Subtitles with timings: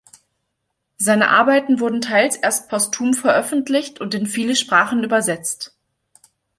[0.97, 5.75] Seine Arbeiten wurden teils erst postum veröffentlicht und in viele Sprachen übersetzt.